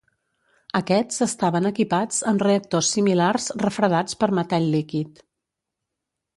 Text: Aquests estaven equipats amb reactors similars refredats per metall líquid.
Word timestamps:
Aquests 0.77 1.19
estaven 1.25 1.69
equipats 1.71 2.23
amb 2.33 2.45
reactors 2.47 2.91
similars 2.97 3.47
refredats 3.67 4.21
per 4.25 4.33
metall 4.41 4.69
líquid. 4.79 5.25